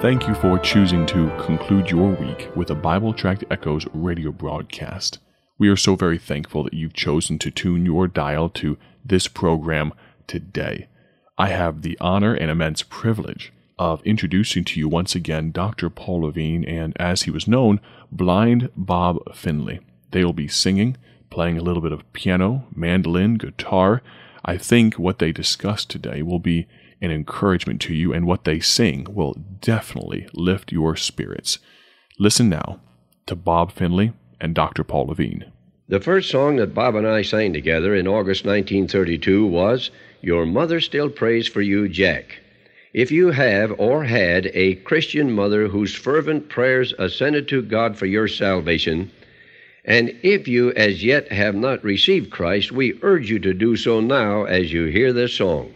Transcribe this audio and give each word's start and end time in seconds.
Thank 0.00 0.28
you 0.28 0.34
for 0.36 0.60
choosing 0.60 1.06
to 1.06 1.28
conclude 1.40 1.90
your 1.90 2.12
week 2.12 2.52
with 2.54 2.70
a 2.70 2.74
Bible 2.76 3.12
Tract 3.12 3.42
Echoes 3.50 3.84
radio 3.92 4.30
broadcast. 4.30 5.18
We 5.58 5.68
are 5.70 5.76
so 5.76 5.96
very 5.96 6.18
thankful 6.18 6.62
that 6.62 6.72
you've 6.72 6.92
chosen 6.92 7.36
to 7.40 7.50
tune 7.50 7.84
your 7.84 8.06
dial 8.06 8.48
to 8.50 8.78
this 9.04 9.26
program 9.26 9.92
today. 10.28 10.86
I 11.36 11.48
have 11.48 11.82
the 11.82 11.98
honor 12.00 12.32
and 12.32 12.48
immense 12.48 12.84
privilege 12.84 13.52
of 13.76 14.00
introducing 14.04 14.62
to 14.66 14.78
you 14.78 14.86
once 14.86 15.16
again 15.16 15.50
Dr. 15.50 15.90
Paul 15.90 16.22
Levine 16.22 16.64
and, 16.64 16.96
as 17.00 17.22
he 17.22 17.32
was 17.32 17.48
known, 17.48 17.80
Blind 18.12 18.70
Bob 18.76 19.34
Finley. 19.34 19.80
They 20.12 20.24
will 20.24 20.32
be 20.32 20.46
singing, 20.46 20.96
playing 21.28 21.58
a 21.58 21.62
little 21.62 21.82
bit 21.82 21.92
of 21.92 22.10
piano, 22.12 22.68
mandolin, 22.72 23.34
guitar. 23.34 24.02
I 24.44 24.58
think 24.58 24.94
what 24.94 25.18
they 25.18 25.32
discuss 25.32 25.84
today 25.84 26.22
will 26.22 26.38
be 26.38 26.68
an 27.00 27.10
encouragement 27.10 27.80
to 27.82 27.94
you, 27.94 28.12
and 28.12 28.26
what 28.26 28.44
they 28.44 28.60
sing 28.60 29.06
will 29.10 29.34
definitely 29.60 30.28
lift 30.32 30.72
your 30.72 30.96
spirits. 30.96 31.58
Listen 32.18 32.48
now 32.48 32.80
to 33.26 33.36
Bob 33.36 33.72
Finley 33.72 34.12
and 34.40 34.54
Dr. 34.54 34.84
Paul 34.84 35.06
Levine. 35.06 35.52
The 35.88 36.00
first 36.00 36.30
song 36.30 36.56
that 36.56 36.74
Bob 36.74 36.96
and 36.96 37.06
I 37.06 37.22
sang 37.22 37.52
together 37.52 37.94
in 37.94 38.06
August 38.06 38.44
1932 38.44 39.46
was 39.46 39.90
Your 40.20 40.44
Mother 40.44 40.80
Still 40.80 41.08
Prays 41.08 41.48
for 41.48 41.62
You, 41.62 41.88
Jack. 41.88 42.40
If 42.92 43.10
you 43.10 43.30
have 43.30 43.72
or 43.78 44.04
had 44.04 44.50
a 44.54 44.74
Christian 44.76 45.32
mother 45.32 45.68
whose 45.68 45.94
fervent 45.94 46.48
prayers 46.48 46.92
ascended 46.98 47.48
to 47.48 47.62
God 47.62 47.96
for 47.96 48.06
your 48.06 48.28
salvation, 48.28 49.10
and 49.84 50.14
if 50.22 50.48
you 50.48 50.72
as 50.72 51.02
yet 51.04 51.32
have 51.32 51.54
not 51.54 51.82
received 51.84 52.30
Christ, 52.30 52.72
we 52.72 52.98
urge 53.02 53.30
you 53.30 53.38
to 53.38 53.54
do 53.54 53.76
so 53.76 54.00
now 54.00 54.44
as 54.44 54.72
you 54.72 54.86
hear 54.86 55.12
this 55.12 55.34
song. 55.34 55.72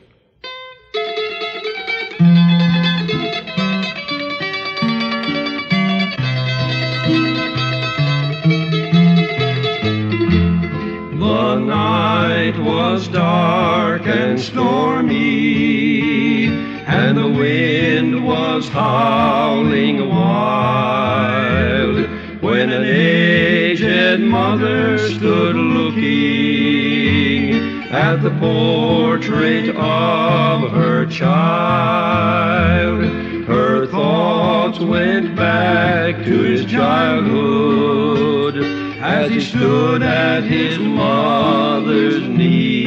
Stormy, 14.42 16.48
and 16.86 17.16
the 17.16 17.28
wind 17.28 18.26
was 18.26 18.68
howling 18.68 20.08
wild, 20.08 22.08
when 22.42 22.70
an 22.70 22.82
aged 22.84 24.20
mother 24.20 24.98
stood 24.98 25.54
looking 25.54 27.54
at 27.90 28.16
the 28.22 28.30
portrait 28.40 29.68
of 29.76 30.70
her 30.72 31.06
child. 31.06 33.04
Her 33.46 33.86
thoughts 33.86 34.80
went 34.80 35.36
back 35.36 36.16
to 36.24 36.42
his 36.42 36.64
childhood 36.64 38.56
as 39.00 39.30
he 39.30 39.40
stood 39.40 40.02
at 40.02 40.42
his 40.42 40.78
mother's 40.78 42.28
knee. 42.28 42.81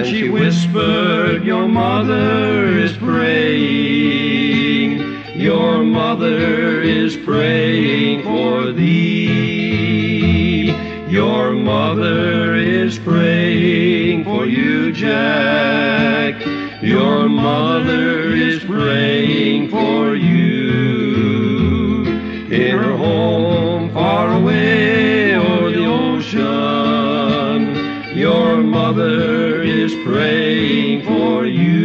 And 0.00 0.08
she 0.08 0.30
whispered, 0.30 1.44
Your 1.44 1.68
mother 1.68 2.68
is 2.68 2.96
praying, 2.96 4.98
your 5.38 5.84
mother 5.84 6.80
is 6.80 7.18
praying 7.18 8.22
for 8.22 8.72
thee. 8.72 10.70
Your 11.10 11.52
mother 11.52 12.54
is 12.54 12.98
praying 12.98 14.24
for 14.24 14.46
you, 14.46 14.90
Jack. 14.90 16.46
Your 16.82 17.28
mother 17.28 18.32
is 18.32 18.64
praying 18.64 19.68
for 19.68 20.16
you. 20.16 22.06
In 22.50 22.78
her 22.78 22.96
home 22.96 23.92
far 23.92 24.32
away 24.32 25.36
o'er 25.36 25.70
the 25.70 25.84
ocean, 25.84 27.74
your 28.16 28.62
mother 28.62 29.19
is 29.90 30.04
praying 30.04 31.02
for 31.04 31.46
you. 31.46 31.80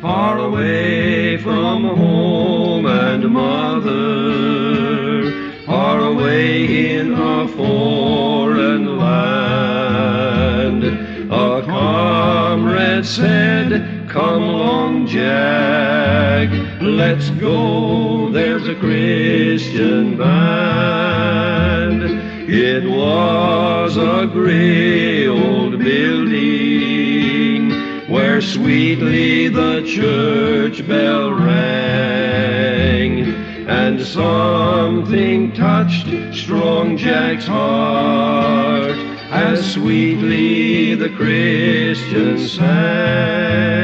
Far 0.00 0.38
away 0.38 1.38
from 1.38 1.84
home 1.84 2.86
and 2.86 3.28
mother, 3.30 4.02
far 5.66 6.00
away 6.00 6.96
in 6.96 7.12
a 7.12 7.48
foreign 7.48 8.98
land, 8.98 10.84
a 11.32 11.62
comrade 11.62 13.06
said, 13.06 13.93
Come 14.14 14.44
along, 14.44 15.08
Jack, 15.08 16.48
let's 16.80 17.30
go, 17.30 18.30
there's 18.30 18.68
a 18.68 18.76
Christian 18.76 20.16
band. 20.16 22.02
It 22.48 22.88
was 22.88 23.96
a 23.96 24.28
gray 24.32 25.26
old 25.26 25.80
building 25.80 27.70
where 28.08 28.40
sweetly 28.40 29.48
the 29.48 29.82
church 29.82 30.86
bell 30.86 31.32
rang, 31.32 33.34
and 33.66 34.00
something 34.00 35.50
touched 35.54 36.06
strong 36.32 36.96
Jack's 36.96 37.46
heart 37.46 38.96
as 39.32 39.72
sweetly 39.72 40.94
the 40.94 41.08
Christian 41.08 42.38
sang. 42.46 43.83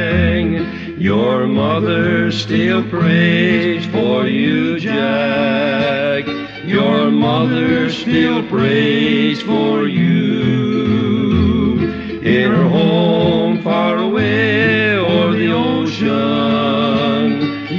Your 1.20 1.46
mother 1.46 2.32
still 2.32 2.82
prays 2.88 3.84
for 3.94 4.26
you, 4.26 4.80
Jack. 4.80 6.26
Your 6.64 7.10
mother 7.10 7.90
still 7.90 8.42
prays 8.48 9.42
for 9.42 9.86
you. 9.86 11.78
In 12.22 12.50
her 12.52 12.68
home 12.68 13.62
far 13.62 13.98
away 13.98 14.96
o'er 14.96 15.32
the 15.32 15.52
ocean, 15.52 17.28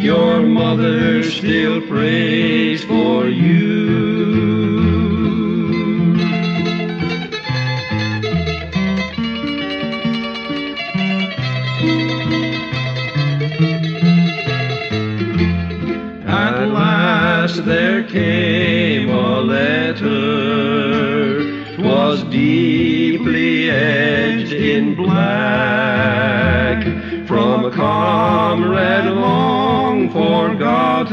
your 0.03 0.44
mother 0.44 1.23
still 1.23 1.81
prays 1.88 2.84
for 2.84 3.10
deeply 22.41 23.69
edged 23.69 24.52
in 24.52 24.96
black, 24.96 26.79
from 27.28 27.66
a 27.66 27.72
comrade 27.72 29.06
long 29.13 30.09
forgotten, 30.09 31.12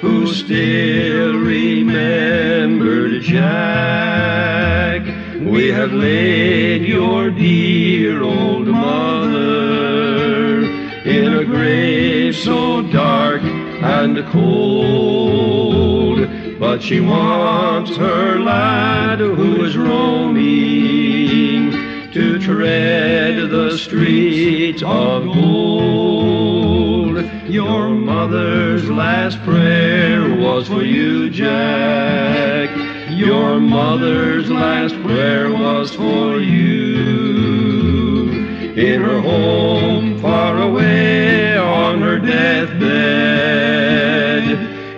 who 0.00 0.26
still 0.28 1.34
remembered 1.34 3.22
Jack. 3.22 5.02
We 5.40 5.72
have 5.72 5.92
laid 5.92 6.82
your 6.82 7.30
dear 7.30 8.22
old 8.22 8.68
mother 8.68 10.60
in 11.04 11.34
a 11.42 11.44
grave 11.44 12.36
so 12.36 12.82
dark 12.82 13.42
and 13.42 14.24
cold. 14.28 15.19
But 16.80 16.86
she 16.86 17.00
wants 17.00 17.94
her 17.98 18.38
lad 18.38 19.18
who 19.18 19.62
is 19.66 19.76
roaming 19.76 21.72
to 22.12 22.38
tread 22.38 23.50
the 23.50 23.76
streets 23.76 24.82
of 24.82 25.24
gold. 25.24 27.22
Your 27.50 27.90
mother's 27.90 28.88
last 28.88 29.38
prayer 29.42 30.34
was 30.34 30.68
for 30.68 30.82
you, 30.82 31.28
Jack. 31.28 32.70
Your 33.10 33.60
mother's 33.60 34.50
last 34.50 34.94
prayer 35.02 35.52
was 35.52 35.94
for 35.94 36.40
you. 36.40 36.96
In 38.74 39.02
her 39.02 39.20
home 39.20 40.18
far 40.22 40.62
away 40.62 41.58
on 41.58 42.00
her 42.00 42.18
deathbed, 42.18 42.80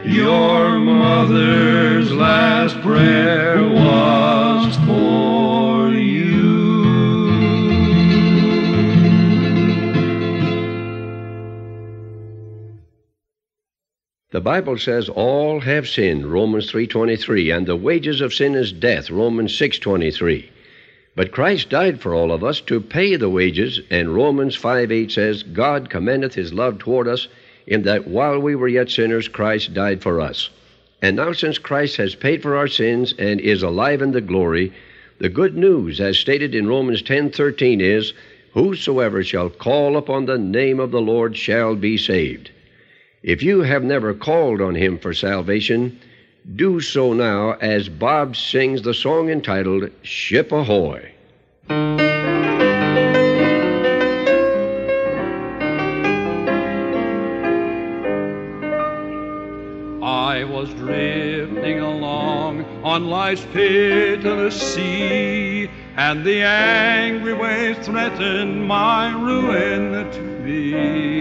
your 0.06 0.78
mother's 0.78 1.61
Bible 14.42 14.76
says 14.76 15.08
all 15.08 15.60
have 15.60 15.86
sinned, 15.86 16.26
Romans 16.26 16.68
3:23, 16.70 17.56
and 17.56 17.64
the 17.64 17.76
wages 17.76 18.20
of 18.20 18.34
sin 18.34 18.56
is 18.56 18.72
death, 18.72 19.08
Romans 19.08 19.56
6:23. 19.56 20.46
But 21.14 21.30
Christ 21.30 21.70
died 21.70 22.00
for 22.00 22.12
all 22.12 22.32
of 22.32 22.42
us 22.42 22.60
to 22.62 22.80
pay 22.80 23.14
the 23.14 23.28
wages, 23.28 23.80
and 23.88 24.14
Romans 24.14 24.56
5:8 24.56 25.12
says, 25.12 25.44
God 25.44 25.90
commendeth 25.90 26.34
his 26.34 26.52
love 26.52 26.78
toward 26.78 27.06
us 27.06 27.28
in 27.68 27.82
that 27.82 28.08
while 28.08 28.40
we 28.40 28.56
were 28.56 28.66
yet 28.66 28.90
sinners, 28.90 29.28
Christ 29.28 29.74
died 29.74 30.02
for 30.02 30.20
us. 30.20 30.50
And 31.00 31.16
now, 31.16 31.32
since 31.32 31.58
Christ 31.58 31.96
has 31.98 32.16
paid 32.16 32.42
for 32.42 32.56
our 32.56 32.68
sins 32.68 33.14
and 33.18 33.40
is 33.40 33.62
alive 33.62 34.02
in 34.02 34.10
the 34.10 34.20
glory, 34.20 34.72
the 35.18 35.28
good 35.28 35.56
news, 35.56 36.00
as 36.00 36.18
stated 36.18 36.52
in 36.52 36.66
Romans 36.66 37.02
10:13, 37.02 37.80
is, 37.80 38.12
"Whosoever 38.54 39.22
shall 39.22 39.50
call 39.50 39.96
upon 39.96 40.26
the 40.26 40.38
name 40.38 40.80
of 40.80 40.90
the 40.90 41.00
Lord 41.00 41.36
shall 41.36 41.76
be 41.76 41.96
saved." 41.96 42.50
If 43.22 43.40
you 43.40 43.60
have 43.60 43.84
never 43.84 44.14
called 44.14 44.60
on 44.60 44.74
Him 44.74 44.98
for 44.98 45.14
salvation, 45.14 46.00
do 46.56 46.80
so 46.80 47.12
now 47.12 47.52
as 47.60 47.88
Bob 47.88 48.34
sings 48.34 48.82
the 48.82 48.94
song 48.94 49.30
entitled 49.30 49.90
"Ship 50.02 50.50
Ahoy." 50.50 51.12
I 60.02 60.42
was 60.42 60.74
drifting 60.74 61.78
along 61.78 62.64
on 62.82 63.06
life's 63.06 63.46
pitiless 63.52 64.60
sea, 64.60 65.70
and 65.96 66.24
the 66.24 66.42
angry 66.42 67.34
waves 67.34 67.86
threatened 67.86 68.66
my 68.66 69.12
ruin 69.12 70.10
to 70.10 70.42
be. 70.44 71.11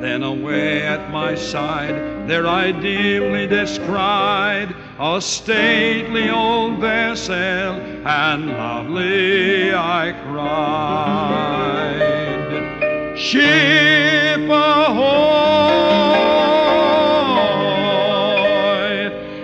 Then 0.00 0.22
away 0.22 0.82
at 0.82 1.10
my 1.10 1.34
side, 1.34 2.28
there 2.28 2.46
I 2.46 2.70
dimly 2.70 3.48
descried 3.48 4.72
a 5.00 5.20
stately 5.20 6.30
old 6.30 6.78
vessel, 6.78 7.34
and 7.34 8.46
loudly 8.46 9.74
I 9.74 10.12
cried, 10.30 11.58
Ship 13.18 14.48
ahoy! 14.48 15.18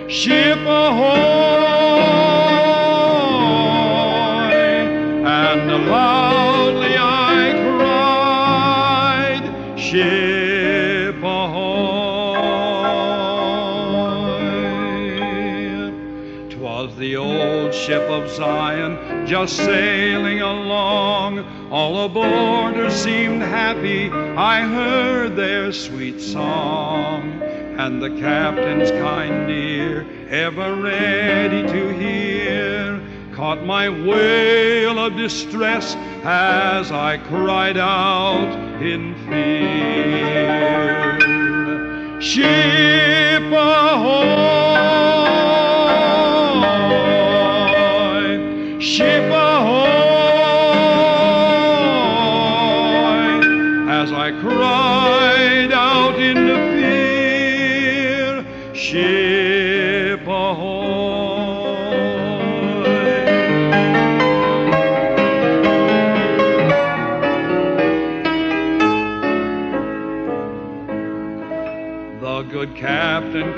Ship 0.07 0.59
ahoy! 0.59 1.24
Ship 17.75 18.09
of 18.09 18.29
Zion 18.29 19.27
just 19.27 19.57
sailing 19.57 20.41
along. 20.41 21.39
All 21.69 22.05
aboard 22.05 22.75
her 22.75 22.89
seemed 22.89 23.41
happy. 23.41 24.09
I 24.09 24.61
heard 24.61 25.35
their 25.35 25.71
sweet 25.73 26.21
song. 26.21 27.41
And 27.77 28.01
the 28.01 28.09
captain's 28.09 28.89
kind 28.91 29.51
ear, 29.51 30.07
ever 30.29 30.75
ready 30.75 31.63
to 31.63 31.93
hear, 31.93 33.01
caught 33.33 33.65
my 33.65 33.89
wail 33.89 34.97
of 34.97 35.17
distress 35.17 35.95
as 36.23 36.91
I 36.91 37.17
cried 37.17 37.77
out 37.77 38.81
in 38.81 39.13
fear. 39.27 40.85
Ship 42.21 43.43
ahoy! 43.51 45.14
Ship 48.85 49.44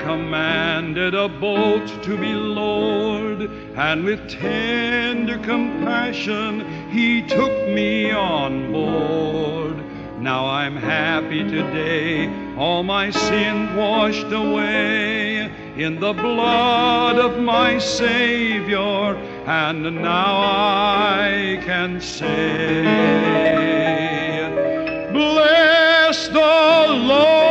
commanded 0.00 1.14
a 1.14 1.28
boat 1.28 1.86
to 2.02 2.16
be 2.16 2.32
lowered, 2.32 3.50
and 3.76 4.04
with 4.04 4.28
tender 4.28 5.38
compassion 5.38 6.90
he 6.90 7.22
took 7.22 7.68
me 7.68 8.10
on 8.10 8.72
board. 8.72 9.76
Now 10.20 10.46
I'm 10.46 10.76
happy 10.76 11.44
today, 11.44 12.28
all 12.56 12.82
my 12.82 13.10
sin 13.10 13.76
washed 13.76 14.32
away 14.32 15.50
in 15.76 16.00
the 16.00 16.12
blood 16.12 17.18
of 17.18 17.38
my 17.40 17.78
Savior, 17.78 19.14
and 19.46 19.82
now 20.02 20.36
I 20.40 21.62
can 21.64 22.00
say, 22.00 22.82
Bless 25.12 26.26
the 26.28 26.86
Lord. 26.88 27.47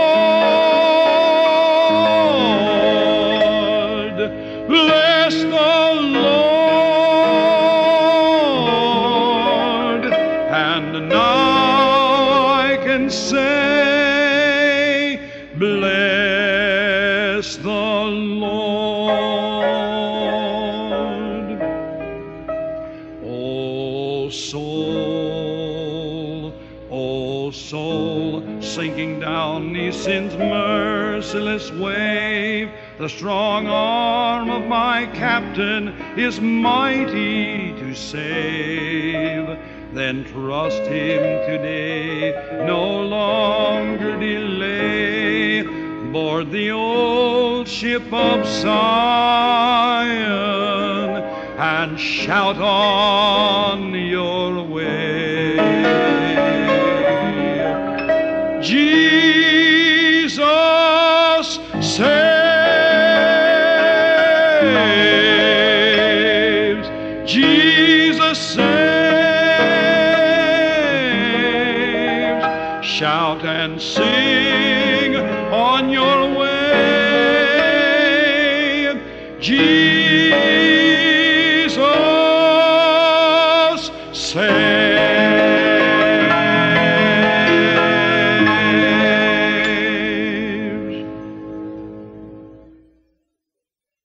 Bless 15.59 17.55
the 17.57 17.67
Lord. 17.67 19.17
O 23.25 24.29
soul, 24.29 24.93
O 26.91 27.49
soul, 27.49 28.43
sinking 28.61 29.19
down 29.19 29.73
these 29.73 29.95
sin's 29.95 30.37
merciless 30.37 31.71
wave, 31.71 32.69
the 32.99 33.09
strong 33.09 33.65
arm 33.65 34.51
of 34.51 34.67
my 34.67 35.07
captain 35.07 35.87
is 36.17 36.39
mighty 36.39 37.73
to 37.79 37.95
save. 37.95 39.57
Then 39.93 40.23
trust 40.25 40.83
him 40.83 41.23
today, 41.49 42.33
no 42.67 43.01
longer 43.01 44.19
delay. 44.19 45.16
Board 46.17 46.49
the 46.49 46.71
old 46.71 47.67
ship 47.67 48.11
of 48.11 48.43
Zion 48.43 50.07
and 51.59 51.99
shout 51.99 52.57
on 52.57 53.93
your 53.93 54.63
way. 54.63 55.57
Jesus 58.63 60.39
saves. 61.81 62.09
Jesus 67.31 68.39
saves. 68.39 68.97
Shout 72.83 73.45
and 73.45 73.79
sing 73.79 74.16
Jesus 79.57 80.21
saves. 84.13 84.97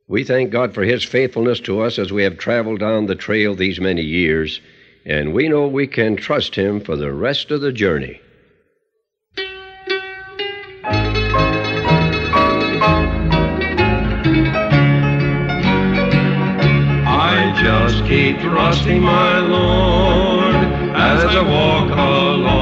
We 0.08 0.24
thank 0.24 0.50
God 0.50 0.74
for 0.74 0.82
His 0.82 1.04
faithfulness 1.04 1.60
to 1.60 1.80
us 1.80 1.98
as 1.98 2.12
we 2.12 2.22
have 2.22 2.38
traveled 2.38 2.80
down 2.80 3.06
the 3.06 3.14
trail 3.14 3.54
these 3.54 3.80
many 3.80 4.02
years, 4.02 4.60
and 5.04 5.32
we 5.32 5.48
know 5.48 5.66
we 5.66 5.86
can 5.86 6.16
trust 6.16 6.54
Him 6.54 6.80
for 6.80 6.96
the 6.96 7.12
rest 7.12 7.50
of 7.50 7.60
the 7.60 7.72
journey. 7.72 8.20
Trusting 18.40 19.00
my 19.02 19.38
Lord 19.38 20.54
as 20.94 21.24
I 21.24 21.40
walk 21.42 21.90
along. 21.90 22.52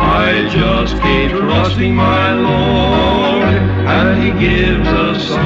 I 0.00 0.48
just 0.48 0.94
keep 1.02 1.30
trusting 1.30 1.94
my 1.94 2.32
Lord, 2.34 3.54
and 3.88 4.22
He 4.22 4.30
gives 4.38 4.88
a 4.88 5.18
song. 5.18 5.40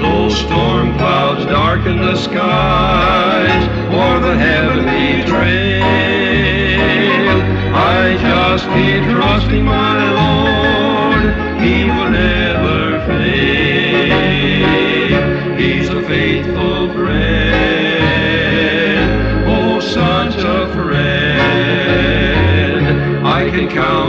Though 0.00 0.28
storm 0.28 0.96
clouds 0.96 1.44
darken 1.46 1.98
the 1.98 2.16
skies, 2.16 3.68
or 3.94 4.20
the 4.20 4.36
heavenly 4.36 5.22
trail, 5.24 5.99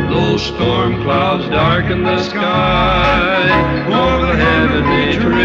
Though 0.10 0.38
storm 0.38 1.02
clouds 1.04 1.48
darken 1.50 2.04
the 2.04 2.24
sky 2.24 3.50
or 3.86 4.26
the 4.26 4.36
heavenly 4.36 5.14
trail, 5.20 5.42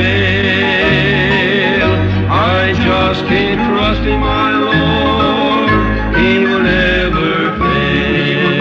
I 2.30 2.72
just 2.72 3.26
keep 3.26 3.58
trusting 3.68 4.20
my 4.20 4.50
Lord. 4.52 5.70
He 6.16 6.38
will 6.38 6.62
never 6.62 7.56
fail. 7.58 8.58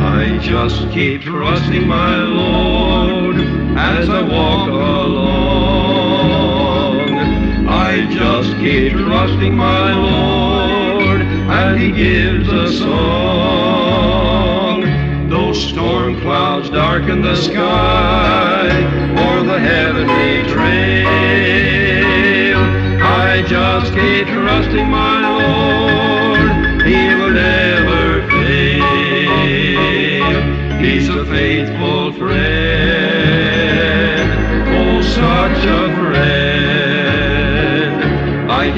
I 0.00 0.38
just 0.40 0.90
keep 0.92 1.22
trusting 1.22 1.86
my 1.86 2.16
Lord 2.16 3.36
as 3.76 4.08
I 4.08 4.22
walk 4.22 4.68
along. 4.68 5.69
Keep 8.60 8.92
trusting 8.92 9.56
my 9.56 9.94
Lord, 9.94 11.22
and 11.22 11.80
He 11.80 11.90
gives 11.92 12.46
a 12.46 12.70
song. 12.70 14.10
Though 15.30 15.54
storm 15.54 16.20
clouds 16.20 16.68
darken 16.68 17.22
the 17.22 17.36
sky 17.36 18.68
or 18.68 19.42
the 19.44 19.58
heavenly 19.58 20.42
trail, 20.52 21.00
I 23.02 23.42
just 23.48 23.94
keep 23.94 24.26
trusting 24.26 24.90
my 24.90 25.20
Lord. 25.38 25.79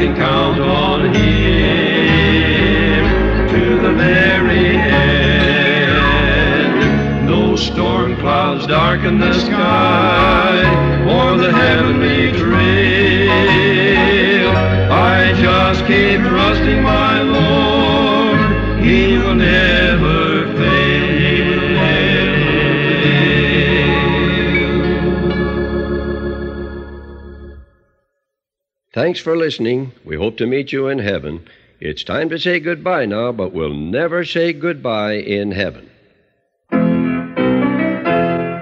Can 0.02 0.16
count 0.16 0.58
on 0.58 1.14
him 1.14 3.04
to 3.48 3.78
the 3.80 3.92
very 3.92 4.76
end. 4.76 6.08
Though 7.28 7.54
storm 7.54 8.16
clouds 8.16 8.66
darken 8.66 9.20
the 9.20 9.32
sky 9.32 10.41
Thanks 29.02 29.18
for 29.18 29.36
listening. 29.36 29.90
We 30.04 30.14
hope 30.14 30.36
to 30.36 30.46
meet 30.46 30.70
you 30.70 30.86
in 30.86 31.00
heaven. 31.00 31.44
It's 31.80 32.04
time 32.04 32.28
to 32.28 32.38
say 32.38 32.60
goodbye 32.60 33.04
now, 33.06 33.32
but 33.32 33.52
we'll 33.52 33.74
never 33.74 34.24
say 34.24 34.52
goodbye 34.52 35.14
in 35.14 35.50
heaven. 35.50 35.90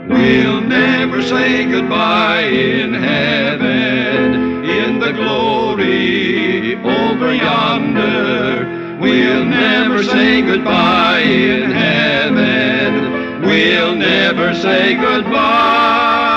We'll 0.08 0.62
never 0.62 1.20
say 1.20 1.66
goodbye 1.66 2.44
in 2.44 2.94
heaven, 2.94 4.64
in 4.64 4.98
the 4.98 5.12
glory 5.12 6.74
over 6.76 7.34
yonder. 7.34 8.98
We'll 8.98 9.44
never 9.44 10.02
say 10.02 10.40
goodbye 10.40 11.20
in 11.20 11.70
heaven. 11.70 13.42
We'll 13.42 13.94
never 13.94 14.54
say 14.54 14.94
goodbye 14.94 16.29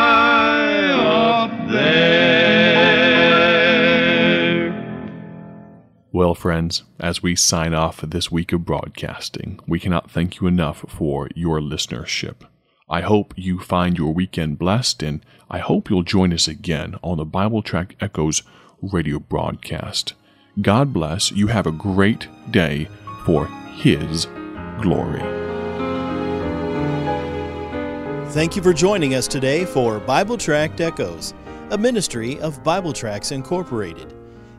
Well, 6.24 6.36
friends, 6.36 6.84
as 7.01 7.22
we 7.22 7.36
sign 7.36 7.74
off 7.74 8.00
this 8.00 8.32
week 8.32 8.53
of 8.53 8.63
broadcasting, 8.63 9.60
we 9.68 9.77
cannot 9.77 10.10
thank 10.10 10.39
you 10.39 10.48
enough 10.48 10.86
for 10.88 11.27
your 11.36 11.60
listenership. 11.60 12.48
I 12.89 13.01
hope 13.01 13.34
you 13.36 13.60
find 13.60 13.98
your 13.98 14.13
weekend 14.13 14.58
blessed, 14.58 15.03
and 15.03 15.25
I 15.51 15.60
hope 15.60 15.89
you'll 15.89 16.03
join 16.03 16.32
us 16.32 16.48
again 16.48 16.96
on 17.03 17.18
the 17.18 17.25
Bible 17.25 17.62
Tract 17.62 17.96
Echoes 18.00 18.42
radio 18.82 19.20
broadcast. 19.20 20.13
God 20.62 20.94
bless. 20.94 21.30
You 21.34 21.48
have 21.48 21.68
a 21.68 21.74
great 21.74 22.30
day 22.51 22.88
for 23.25 23.48
His 23.74 24.25
glory. 24.82 25.20
Thank 28.32 28.56
you 28.56 28.63
for 28.63 28.72
joining 28.72 29.15
us 29.15 29.27
today 29.27 29.65
for 29.65 30.00
Bible 30.00 30.38
Tract 30.38 30.80
Echoes, 30.80 31.34
a 31.72 31.77
ministry 31.77 32.39
of 32.39 32.63
Bible 32.63 32.94
Tracts 32.94 33.34
Incorporated. 33.34 34.23